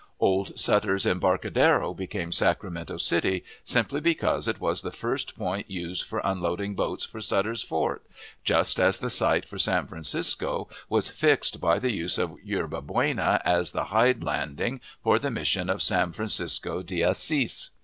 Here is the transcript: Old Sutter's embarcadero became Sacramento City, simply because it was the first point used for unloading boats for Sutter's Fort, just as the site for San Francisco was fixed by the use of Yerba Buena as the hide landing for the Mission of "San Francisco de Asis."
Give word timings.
Old 0.19 0.59
Sutter's 0.59 1.05
embarcadero 1.05 1.93
became 1.93 2.31
Sacramento 2.31 2.97
City, 2.97 3.43
simply 3.63 4.01
because 4.01 4.47
it 4.47 4.59
was 4.59 4.81
the 4.81 4.89
first 4.91 5.37
point 5.37 5.69
used 5.69 6.05
for 6.05 6.21
unloading 6.23 6.73
boats 6.73 7.05
for 7.05 7.21
Sutter's 7.21 7.61
Fort, 7.61 8.03
just 8.43 8.79
as 8.79 8.97
the 8.97 9.11
site 9.11 9.47
for 9.47 9.59
San 9.59 9.85
Francisco 9.85 10.67
was 10.89 11.09
fixed 11.09 11.61
by 11.61 11.77
the 11.77 11.91
use 11.93 12.17
of 12.17 12.35
Yerba 12.43 12.81
Buena 12.81 13.39
as 13.45 13.73
the 13.73 13.85
hide 13.93 14.23
landing 14.23 14.81
for 15.03 15.19
the 15.19 15.29
Mission 15.29 15.69
of 15.69 15.83
"San 15.83 16.13
Francisco 16.13 16.81
de 16.81 17.03
Asis." 17.03 17.69